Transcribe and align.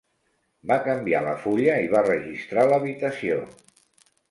Va 0.71 0.77
canviar 0.87 1.21
la 1.25 1.35
fulla 1.43 1.77
i 1.87 1.91
va 1.97 2.03
registrar 2.09 2.65
l'habitació. 2.73 3.41